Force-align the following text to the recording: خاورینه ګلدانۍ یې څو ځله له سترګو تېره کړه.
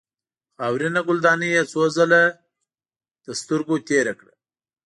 خاورینه 0.57 1.01
ګلدانۍ 1.07 1.49
یې 1.55 1.63
څو 1.71 1.81
ځله 1.95 2.23
له 3.27 3.31
سترګو 3.41 3.75
تېره 3.87 4.13
کړه. 4.19 4.33